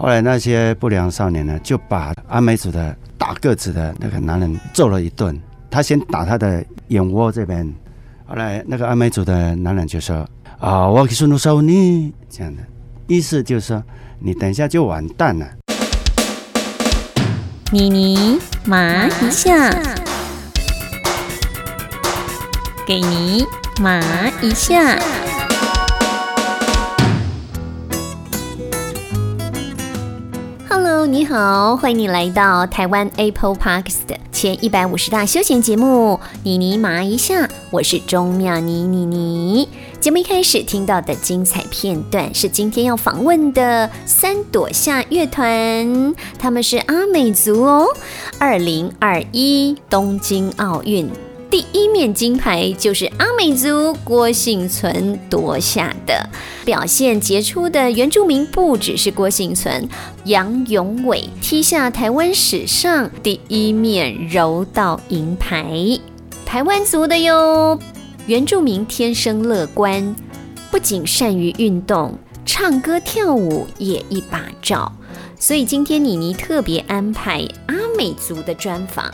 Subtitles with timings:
[0.00, 5.36] 后来那些不良少年呢，就把阿美族的大个子的那个男人揍了一顿。
[5.68, 7.68] 他先打他的眼窝这边，
[8.24, 10.24] 后来那个阿美族的男人就说
[10.60, 12.62] ：“啊，我给孙奴收你。”这样的
[13.08, 13.82] 意思就是说，
[14.20, 15.44] 你等一下就完蛋了。
[17.72, 19.68] 妮妮麻一下，
[22.86, 23.44] 给你
[23.80, 24.00] 麻
[24.40, 24.96] 一下。
[31.06, 36.18] 你好，欢迎你来到台湾 Apple Parks 的前一百五十大休闲节目。
[36.42, 39.68] 妮妮麻一下，我是钟妙妮妮妮。
[40.00, 47.86] 节目一开始听到的精彩片段是今天要访问的三朵夏乐团，他们是阿美族哦。
[48.38, 51.08] 二零二一东京奥运
[51.50, 56.28] 第一面金牌就是阿美族郭幸存夺下的。
[56.64, 59.88] 表现杰出的原住民不只是郭幸存，
[60.24, 65.98] 杨永伟踢下台湾史上第一面柔道银牌，
[66.44, 67.78] 台湾族的哟。
[68.26, 70.14] 原住民天生乐观，
[70.70, 74.92] 不仅善于运动，唱歌跳舞也一把照。
[75.40, 79.06] 所以今天妮妮特别安排阿美族的专访，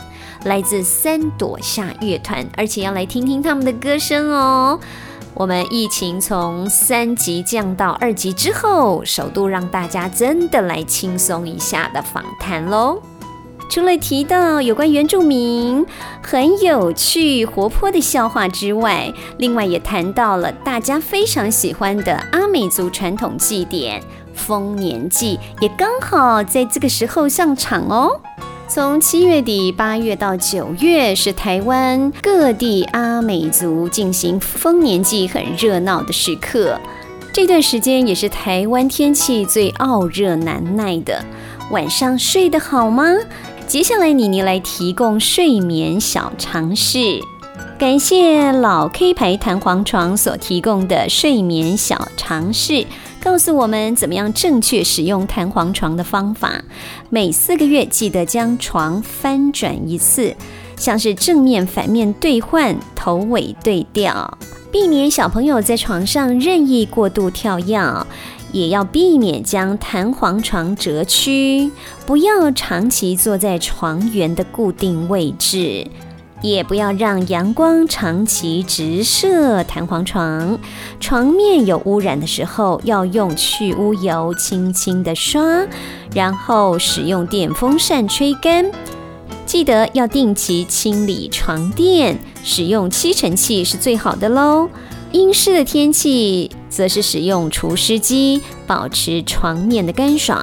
[0.45, 4.79] 来自三朵夏乐团，而且要来听听他们的歌声哦。
[5.33, 13.01] 我们疫情从三级降到二级之后，首度让大家真的来轻松一下的访谈喽。
[13.67, 15.83] 除了提到有关原住民
[16.21, 24.01] 很有趣、活泼的笑话之外，另外也谈到了大家非常喜欢的阿美族传统祭典——
[24.35, 28.21] 丰年祭，也刚好在这个时候上场哦。
[28.67, 36.79] 从七月底、八月到九月，是台湾各地阿美族进行丰年祭很热闹的时刻。
[37.31, 41.23] 这段时间也是台湾天气最傲热难耐的，
[41.69, 43.03] 晚上睡得好吗？
[43.67, 47.21] 接下来，妮妮来提供睡眠小常识。
[47.77, 52.85] 感谢老 K 牌弹簧床所提供的睡眠小常识，
[53.25, 56.63] 告诉我们怎么样正确使用弹簧床的方法。
[57.09, 60.35] 每四个月记得将床翻转一次，
[60.77, 64.37] 像是正面、反面对换，头尾对调，
[64.71, 68.05] 避免小朋友在床上任意过度跳跃。
[68.51, 71.71] 也要避免将弹簧床折曲，
[72.05, 75.85] 不要长期坐在床缘的固定位置，
[76.45, 80.59] 也不要让阳光长期直射弹簧床。
[80.99, 85.65] 床面有污染的时候，要用去污油轻轻的刷，
[86.13, 88.71] 然后使用电风扇吹干。
[89.47, 94.69] 记得要定期清理床垫，使用吸尘器是最好的喽。
[95.11, 100.39] 阴湿的天气，则是使用除湿机，保持床面的干爽。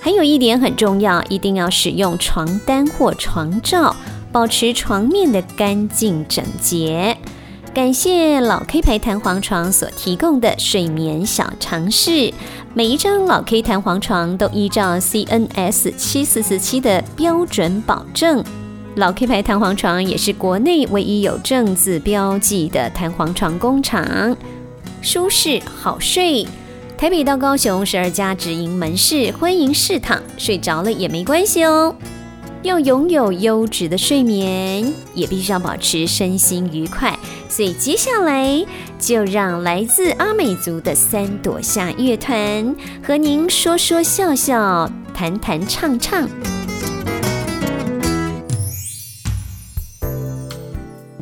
[0.00, 3.94] 还有一点很重要，一定要使用床单或床罩，
[4.32, 7.16] 保持床面的干净整洁。
[7.72, 12.32] 感谢老 K 牌弹簧床所提供的睡眠小常识。
[12.74, 18.42] 每一张老 K 弹簧床都依照 CNS 七四四七的标准保证。
[18.96, 24.36] 老 K 牌弹簧床也是国内唯一有正字标记的弹簧床工厂，
[25.00, 26.44] 舒适好睡。
[26.98, 31.94] 台北到高雄十二家直营门市，欢迎试躺，睡着了也没关系哦。
[32.62, 37.18] 要拥有优质的睡眠，也必须要保持身心愉快。
[37.48, 38.64] 所以接下来
[38.98, 46.28] 就让来自阿美族的三朵夏乐团和您说说笑笑，谈谈唱唱。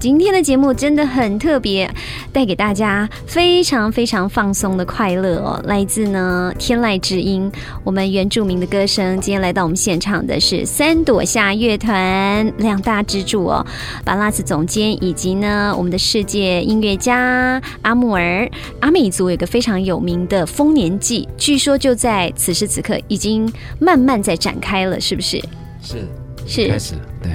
[0.00, 1.90] 今天的节目真的很特别，
[2.32, 5.60] 带给大家非常非常放松的快乐哦。
[5.64, 7.50] 来自呢天籁之音，
[7.82, 9.20] 我们原住民的歌声。
[9.20, 13.66] 今天来到我们现场的是三朵夏乐团两大支柱哦，
[14.04, 18.48] 巴拉斯总监以及呢我们的世界音乐家阿木尔。
[18.80, 25.42] 阿美族有个非常有名的丰年祭，据说就在此时此刻已经慢慢在展开了，是不是？
[25.82, 26.06] 是
[26.46, 27.32] 是开始，对。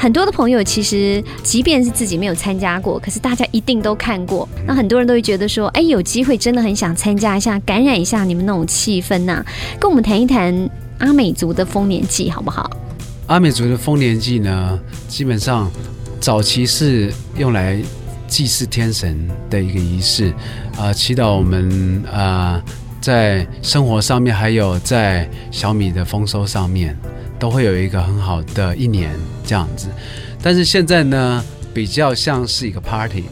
[0.00, 4.48] 很多的朋友其实，即便是自己没有参加过，可是大家一定都看过。
[4.64, 9.44] 那很多人都会觉得说，哎，有机会真的很想参加一下，感染一下你们那种气氛呐。
[9.80, 12.70] 跟我们谈一谈阿美族的丰年祭好不好？
[13.26, 14.78] 阿美族的丰年祭呢，
[15.08, 15.68] 基本上
[16.20, 17.82] 早期是用来
[18.28, 20.32] 祭祀天神的一个仪式，
[20.78, 22.62] 啊，祈祷我们啊，
[23.00, 26.96] 在生活上面，还有在小米的丰收上面。
[27.38, 29.14] 都会有一个很好的一年
[29.44, 29.88] 这样子，
[30.42, 33.24] 但是现在呢，比较像是一个 party。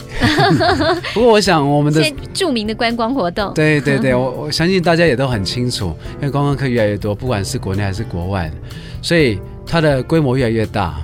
[1.12, 8.54] 不过我想我们的著名的观光活动，对对对，我我相信大家也都很清楚，因为观光客越来越多，不管是国内还是国外的，
[9.02, 10.96] 所以它的规模越来越大，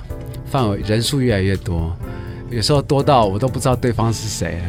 [0.45, 1.95] 范围人数越来越多，
[2.53, 4.61] 有时候多到我都不知道对方是谁。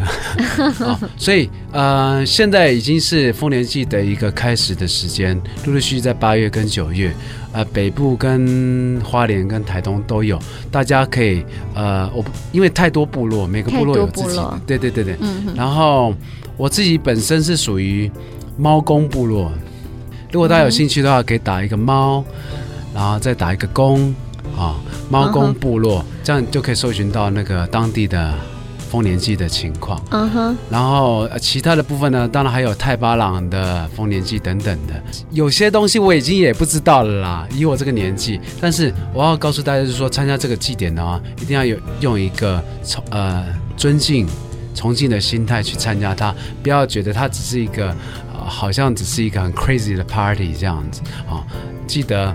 [1.17, 7.13] 所以呃，现在已经是丰年祭的一个开始的时间，陆陆续续在八月跟九月，
[7.53, 10.39] 呃，北部跟花莲跟台东都有，
[10.71, 11.45] 大家可以
[11.75, 16.15] 呃，我不因为太多部落，每个部落有自己对对对对，嗯哼，然后
[16.57, 18.11] 我自己本身是属于
[18.57, 19.53] 猫公部落，
[20.33, 22.25] 如果大家有兴趣的话，可以打一个猫，
[22.95, 24.15] 然后再打一个公
[24.57, 24.77] 啊，
[25.11, 28.35] 猫公部落，这样就可以搜寻到那个当地的
[28.91, 30.01] 丰年祭的情况。
[30.11, 34.95] 嗯哼，然后呃其他的部分呢，当然还有泰巴朗的丰年祭等等的，
[35.31, 38.41] 有些东西我已经也不知道了啦，以我这个年纪。
[38.61, 43.45] 但是我要告诉大家，就是说参加这个祭典的话，一定要有用一个崇呃
[43.77, 44.29] 尊敬、
[44.75, 47.89] 崇敬的心态去参加它，不要觉得它只是一个
[48.33, 51.43] 呃好像只是一个很 crazy 的 party 这样子啊、
[51.87, 52.35] 记得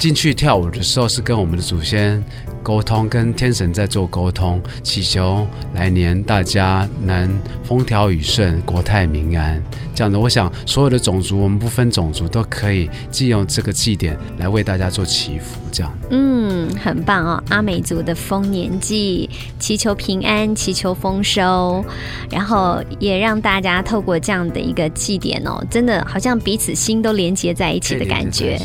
[0.00, 2.24] 进去跳舞的时候是跟我们的祖先
[2.62, 7.38] 沟通，跟天神在做沟通，祈求来年大家能
[7.70, 9.62] 风调雨顺、国泰民安。
[9.94, 15.60] 这样的，我想所有的种族，我们不分种族，都可以借用这个祭典来为大家做祈福。
[15.70, 17.40] 这样，嗯，很棒哦！
[17.48, 19.30] 阿美族的丰年祭，
[19.60, 21.84] 祈求平安，祈求丰收，
[22.28, 28.60] 然后也让大家透过这样的一个祭典哦，真的好像彼此心都连接在一起的感觉。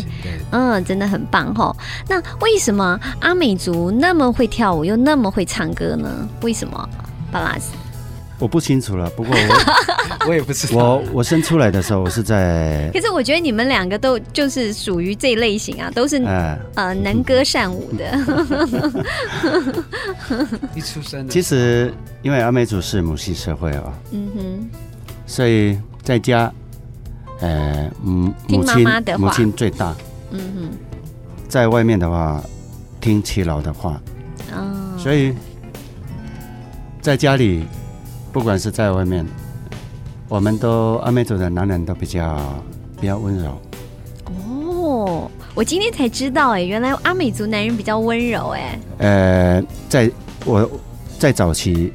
[0.49, 1.75] 嗯，真的很棒哦。
[2.09, 6.27] 那为什么阿美族那么会跳舞，又那么会唱歌呢？
[6.41, 6.89] 为什么？
[7.31, 7.73] 巴拉斯，
[8.39, 9.09] 我不清楚了。
[9.11, 10.77] 不过我 我也不知道。
[10.77, 18.05] 我我生出来的时候，我是在可是我觉得你们两个都就是属于这一类型啊，都是呃，呃能歌善舞的。
[20.75, 24.69] 一出生的，其实因为阿美族是母系社会哦，嗯哼，
[25.25, 26.51] 所以在家，
[27.39, 29.27] 呃，母亲妈妈的话。
[29.27, 29.95] 母亲最大，
[30.31, 30.69] 嗯哼，
[31.47, 32.43] 在外面的话
[32.99, 34.01] 听七老的话，
[34.53, 35.33] 哦，所以
[37.01, 37.65] 在家里，
[38.35, 39.25] 不管是在外面，
[40.27, 42.37] 我们都阿美族的男人都比较
[42.99, 43.57] 比较温柔。
[44.25, 48.77] 哦，我今天才知道哎，原来阿美族男人比较温柔哎。
[48.97, 50.11] 呃，在
[50.43, 50.69] 我
[51.17, 51.93] 在早期，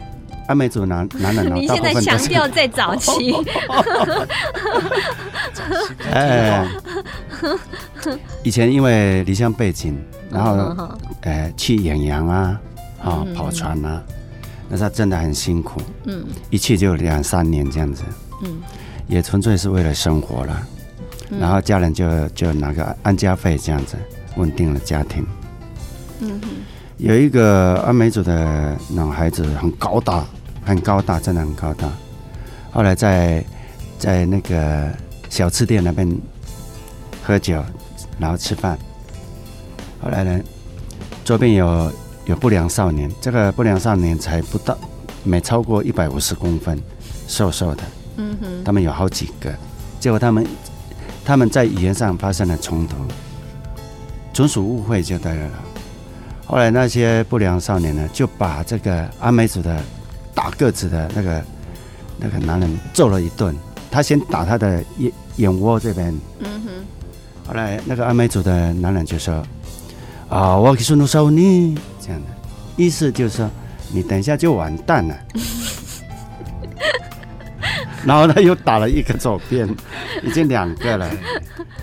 [0.49, 3.35] 阿美族男 男人呢，你大现在强部分都是调在早期，
[6.11, 6.67] 哎，
[8.43, 9.95] 以前因为离乡背景，
[10.31, 12.59] 然后呃去远洋啊，
[13.05, 14.03] 啊嗯跑船啊，
[14.71, 18.05] 那他真的很辛苦，嗯一去就两三年这样子，
[18.45, 18.63] 嗯
[19.09, 20.67] 也纯粹是为了生活了。
[21.31, 23.97] 嗯然后家人就就拿个安家费这样子
[24.37, 25.27] 稳定了家庭。
[26.21, 26.49] 嗯哼
[26.97, 30.25] 有一个阿美族的男孩子很高大，
[30.65, 31.89] 很高大，真的很高大。
[32.71, 33.45] 后来在
[33.99, 34.89] 在那个
[35.29, 36.09] 小吃店那边
[37.23, 37.65] 喝酒，
[38.19, 38.79] 然后吃饭。
[40.03, 40.41] 后来呢，
[41.25, 41.91] 周边有
[42.31, 44.79] 有不良少年，这个不良少年才不到
[45.25, 46.81] 没超过一百五十公分，
[47.27, 47.83] 瘦瘦的。
[48.19, 49.53] 嗯哼他们有好几个，
[49.99, 50.47] 结果他们
[51.25, 52.95] 他们在语言上发生了冲突，
[54.33, 55.51] 纯属误会就对了。
[56.47, 59.83] 后来那些不良少年呢，就把这个阿美族的
[60.33, 61.45] 大个子的那个
[62.17, 63.53] 那个男人揍了一顿。
[63.91, 66.71] 他先打他的眼眼窝这边，嗯哼
[67.49, 69.45] 后来那个阿美族的男人就说
[70.31, 71.77] ：“啊，我给孙奴收你。”
[72.77, 73.51] 意思就是说，
[73.93, 75.15] 你等一下就完蛋了。
[78.05, 79.69] 然后他又打了一个左边，
[80.23, 81.11] 已经两个了。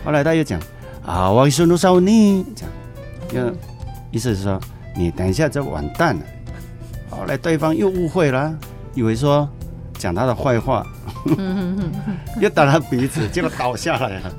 [0.03, 0.59] 后来他又讲
[1.05, 2.43] ：“啊，我给孙奴收你。”
[3.29, 3.57] 这样，就
[4.09, 4.59] 意思是说，
[4.95, 6.21] 你等一下就完蛋了。
[7.09, 8.51] 后来对方又误会了，
[8.95, 9.47] 以为说
[9.99, 10.83] 讲他的坏话，
[12.41, 14.33] 又打他鼻子，结果倒下来了，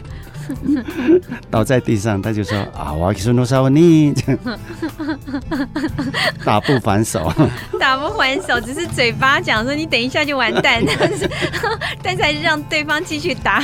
[1.50, 4.38] 倒在地上，他就说啊，我给孙奴烧你，这样
[6.44, 7.32] 打不还手，
[7.78, 11.30] 打不还手，只是嘴巴讲说你等一下就完蛋，但是
[12.02, 13.62] 但是还是让对方继续打，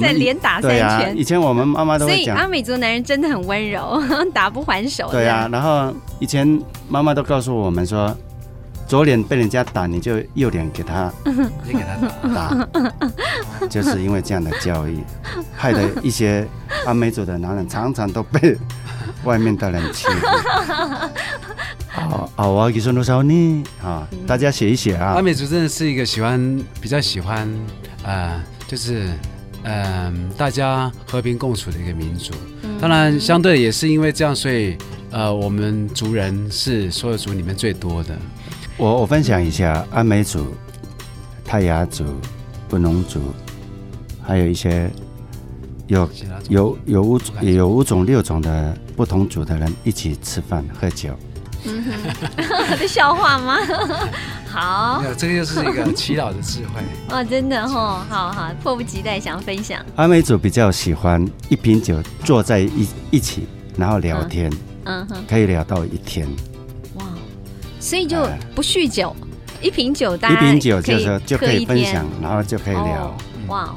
[0.00, 1.16] 再连打三对啊，拳。
[1.16, 4.00] 以前我们妈妈都所会讲，以阿美族男人真的很温柔，
[4.32, 5.08] 打不还手。
[5.10, 8.14] 对啊，，然后以前妈妈都告诉我们说，
[8.86, 11.96] 左脸被人家打，你就右脸给他你给他
[12.28, 12.68] 打，
[13.68, 14.98] 就是因为这样的教育，
[15.54, 16.46] 害得一些
[16.86, 18.56] 阿美族的男人常常都被
[19.24, 20.26] 外面的人欺负。
[21.88, 23.64] 好，好，我要给孙多少呢？
[23.82, 25.22] 啊，大家写一写啊阿。
[25.22, 27.48] 美族真的是一个喜欢比较喜欢
[28.02, 29.08] 呃，就是
[29.62, 32.34] 嗯、大家和平共处的一个民族。
[32.78, 34.76] 当然，相对也是因为这样，所以
[35.10, 38.14] 呃，我们族人是所有族里面最多的。
[38.76, 40.54] 我我分享一下阿美族、
[41.44, 42.04] 泰雅族、
[42.68, 43.20] 布农族，
[44.22, 44.90] 还有一些
[45.86, 46.08] 有
[46.48, 51.10] 有有五有五种六种的不同族的人一起吃饭喝酒。
[52.78, 53.56] 的 笑话吗？
[54.46, 56.82] 好没有，这个又是一个祈祷的智慧。
[57.08, 59.80] 哦，真的哦，好好，迫不及待想分享。
[59.96, 63.46] 阿美族比较喜欢一瓶酒坐在一一起，
[63.78, 64.52] 然后聊天，
[64.84, 66.28] 嗯哼，可以聊到一天。
[67.84, 68.38] 哇，所以就哎。
[68.54, 69.14] 不酗酒，
[69.60, 72.82] 一瓶酒大家一瓶酒就是就可以分享，然后就可以聊。
[72.82, 73.14] 哦，
[73.48, 73.74] 哇，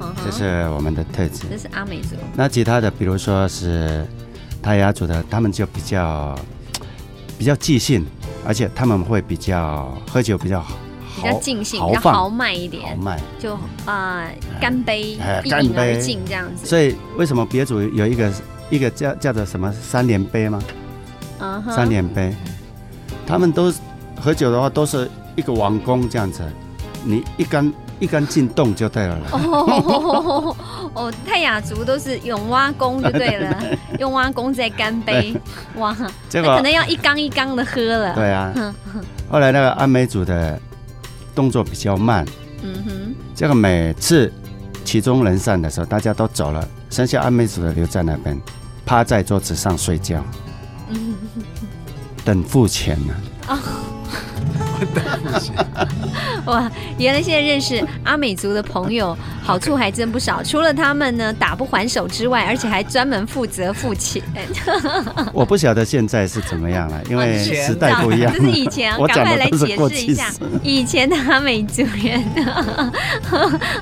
[0.00, 1.44] 嗯这是我们的特质。
[1.50, 4.06] 这是阿美族，那其他的，比如说是
[4.62, 6.38] 泰雅族的，他们就比较
[7.38, 8.06] 比较即兴，
[8.46, 10.76] 而且他们会比较喝酒比较好
[11.16, 13.18] 比较尽兴，比较豪迈一点豪，迈。
[13.38, 14.24] 就啊
[14.60, 15.98] 干杯，哎一饮而干杯。
[15.98, 16.66] 尽这样子。
[16.66, 18.32] 所以为什么别组有一个
[18.70, 20.62] 一个叫叫做什么三连杯吗？
[21.40, 22.34] 嗯哼，三连杯，
[23.28, 23.72] 他们都
[24.18, 26.42] 喝酒的话都是一个王宫这样子，
[27.04, 27.70] 你一干
[28.00, 29.18] 一干进洞就对了。
[29.32, 30.56] 哦
[30.94, 33.62] 哦，泰雅族都是用挖工就对了，
[34.00, 35.38] 用挖工在干杯，
[35.76, 35.94] 哇，
[36.32, 38.14] 那可能要一缸一缸的喝了。
[38.14, 38.50] 对啊。
[38.54, 38.74] 哼，
[39.30, 40.58] 后来那个阿美族的
[41.34, 42.24] 动作比较慢，
[42.62, 44.32] 嗯哼，这个每次
[44.84, 48.40] 其中人散的时候，大家都走了，剩下阿美族的留在那边，
[48.86, 50.24] 趴在桌子上睡觉，
[50.88, 51.14] 嗯
[52.24, 53.14] 等付钱呢、
[56.46, 60.42] 哇，原来现在认识阿美族的朋友，好处还真不少。
[60.42, 64.22] 除了他们呢打不还手之外，而且还专门负责付钱。
[65.34, 68.40] 我不晓得现在是怎么样了，因为时代不一样这。
[68.40, 70.30] 是以前， 我赶快来讲的都是解释一下。
[70.62, 72.24] 以前的阿美族人，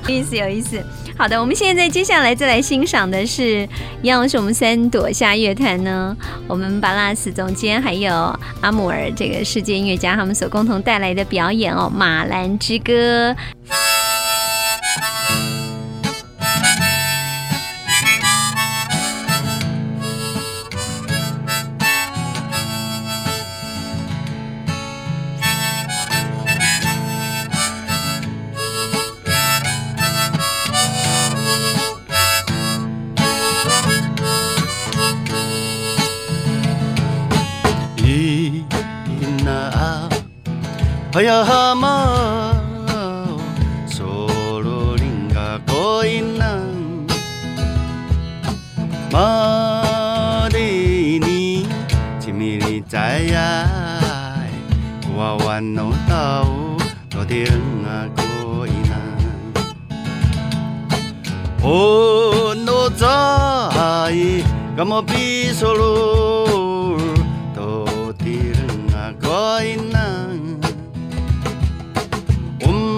[0.07, 0.81] 有意思有意思。
[1.17, 3.67] 好的，我们现在接下来再来欣赏的是，
[4.03, 6.15] 一样是我们三朵夏乐团呢，
[6.47, 8.13] 我们巴拉斯总监还有
[8.61, 13.31] 阿姆尔这个世界音乐家他们所共同带来的表演哦，《马兰之歌》。
[41.17, 42.53] 哎呀妈
[42.93, 43.39] 哦，
[43.87, 44.05] 走
[44.61, 46.61] 路人家过人难，
[49.11, 51.67] 我的你
[52.19, 53.67] 心里在呀，
[55.15, 56.15] 我弯路走，
[57.09, 58.93] 到底人哪过人难？
[61.63, 63.07] 哦，路窄，
[64.75, 66.99] 那么比走路
[67.55, 67.87] 到
[68.19, 69.96] 底人哪过人难？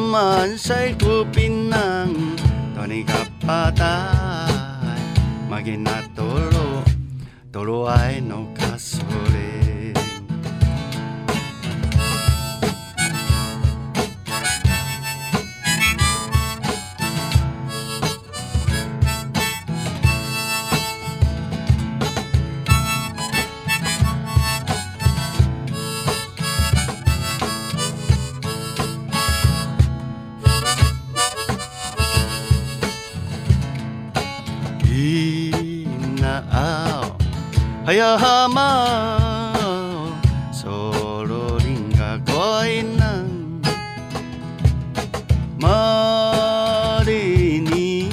[0.10, 2.34] naman sa'y kupin ng
[2.74, 4.50] Tony Kapatay
[5.46, 6.82] Maging naturo
[7.54, 9.39] Toro ay no kasuri
[38.00, 38.56] よも
[40.52, 43.26] うソロリンが恋な
[47.04, 48.10] 森に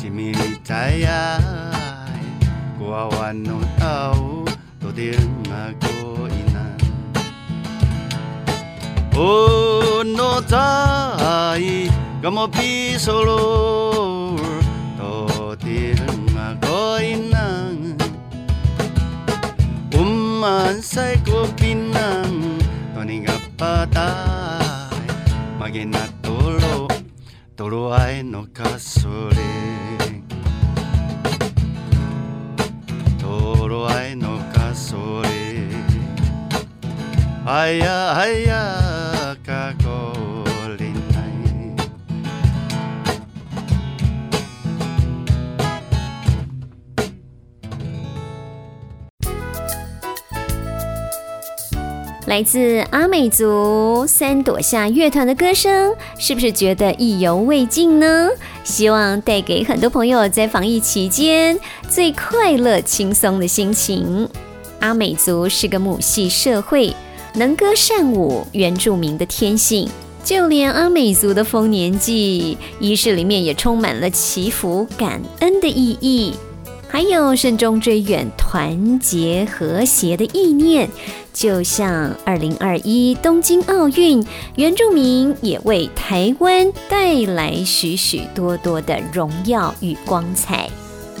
[0.00, 0.34] 君み
[0.64, 1.02] たい
[2.76, 4.44] ごあわの青
[4.80, 6.76] とでんが恋な
[9.16, 11.88] おのたい
[12.20, 13.79] がもぴそろ
[20.60, 22.60] Umman say ko pinang
[22.92, 24.92] Tuning apatay
[25.56, 26.84] Maginatulo
[27.56, 30.20] Tulo ay no kasuri
[33.16, 35.64] Tulo ay no kasuri
[37.48, 38.79] Aya aya
[52.30, 58.28] 来自阿美族三朵下乐团的歌声，是不是觉得意犹未尽呢？
[58.62, 61.58] 希望带给很多朋友在防疫期间
[61.88, 64.28] 最快乐、轻松的心情。
[64.78, 66.94] 阿美族是个母系社会，
[67.34, 69.88] 能歌善舞，原住民的天性。
[70.22, 76.32] 就连阿美族的丰年祭仪式里面也充满了祈福、感恩的意义，
[76.90, 80.88] 还有慎终追远、团结和谐的意念。
[81.32, 84.22] 就像二零二一东京奥运，
[84.56, 90.68] 原住民也为台湾带来许许多多的荣耀与光彩。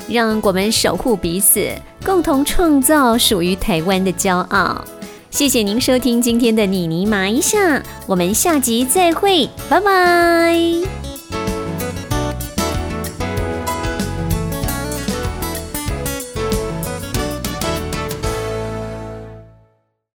[0.08, 1.70] 让我们守护彼此，
[2.04, 4.84] 共同创造属于台湾的骄傲。
[5.30, 10.99] 谢谢您收听今天的妮妮麻一下，我们下集再会，拜拜。